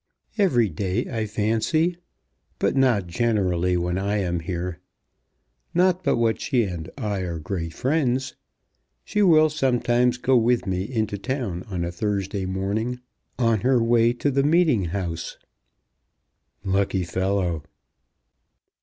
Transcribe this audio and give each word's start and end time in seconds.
"Every 0.39 0.67
day, 0.67 1.07
I 1.11 1.27
fancy; 1.27 1.95
but 2.57 2.75
not 2.75 3.05
generally 3.05 3.77
when 3.77 3.99
I 3.99 4.17
am 4.17 4.39
here. 4.39 4.79
Not 5.75 6.03
but 6.03 6.17
what 6.17 6.41
she 6.41 6.63
and 6.63 6.89
I 6.97 7.19
are 7.19 7.37
great 7.37 7.75
friends. 7.75 8.35
She 9.03 9.21
will 9.21 9.51
sometimes 9.51 10.17
go 10.17 10.35
with 10.35 10.65
me 10.65 10.91
into 10.91 11.19
town 11.19 11.61
on 11.69 11.83
a 11.85 11.91
Thursday 11.91 12.47
morning, 12.47 12.99
on 13.37 13.59
her 13.59 13.79
way 13.79 14.11
to 14.13 14.31
the 14.31 14.41
meeting 14.41 14.85
house." 14.85 15.37
"Lucky 16.63 17.03
fellow!" 17.03 17.63